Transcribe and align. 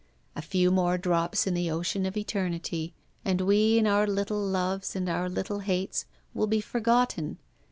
A 0.35 0.41
few 0.41 0.71
more 0.71 0.97
drops 0.97 1.45
in 1.45 1.53
the 1.53 1.69
ocean 1.69 2.07
of 2.07 2.17
eternity, 2.17 2.95
and 3.23 3.39
we 3.41 3.77
and 3.77 3.87
our 3.87 4.07
little 4.07 4.41
loves 4.43 4.95
and 4.95 5.05
little 5.31 5.59
hates 5.59 6.05
will 6.33 6.47
be 6.47 6.59
forgotten. 6.59 7.37